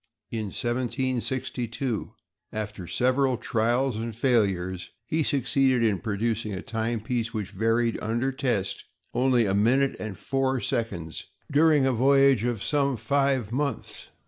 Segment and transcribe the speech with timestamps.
[0.31, 2.15] In 1762,
[2.51, 8.83] after several trials and failures, he succeeded in producing a timepiece which varied, under test,
[9.13, 14.07] only a minute and four seconds during a voyage of some five months.